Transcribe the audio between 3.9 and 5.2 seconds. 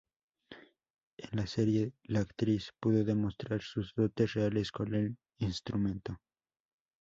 dotes reales con el